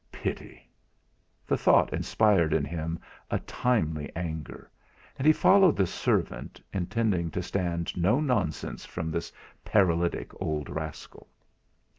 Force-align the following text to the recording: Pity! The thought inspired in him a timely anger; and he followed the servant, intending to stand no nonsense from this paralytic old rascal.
Pity! 0.11 0.67
The 1.45 1.57
thought 1.59 1.93
inspired 1.93 2.53
in 2.53 2.65
him 2.65 2.97
a 3.29 3.37
timely 3.37 4.11
anger; 4.15 4.71
and 5.19 5.27
he 5.27 5.31
followed 5.31 5.75
the 5.77 5.85
servant, 5.85 6.59
intending 6.73 7.29
to 7.29 7.43
stand 7.43 7.95
no 7.95 8.19
nonsense 8.19 8.83
from 8.83 9.11
this 9.11 9.31
paralytic 9.63 10.31
old 10.41 10.71
rascal. 10.71 11.27